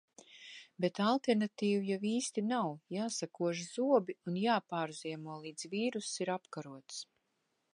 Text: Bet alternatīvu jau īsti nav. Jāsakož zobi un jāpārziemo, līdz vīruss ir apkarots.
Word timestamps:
Bet 0.83 0.99
alternatīvu 1.07 1.83
jau 1.89 1.97
īsti 2.11 2.43
nav. 2.53 2.71
Jāsakož 2.95 3.61
zobi 3.67 4.15
un 4.31 4.39
jāpārziemo, 4.45 5.37
līdz 5.45 5.69
vīruss 5.75 6.19
ir 6.27 6.33
apkarots. 6.39 6.99